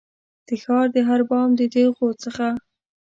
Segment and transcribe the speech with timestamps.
[0.47, 2.47] د ښار د هر بام د تېغو څخه